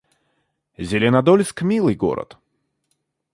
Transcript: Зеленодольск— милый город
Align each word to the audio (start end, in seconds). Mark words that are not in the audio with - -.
Зеленодольск— 0.79 1.61
милый 1.69 1.93
город 1.93 2.39